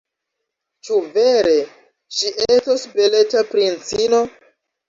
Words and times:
Ĉu 0.87 0.97
ne 1.01 1.09
vere, 1.17 1.53
ŝi 2.21 2.31
estos 2.47 2.89
beleta 2.97 3.45
princino? 3.55 4.27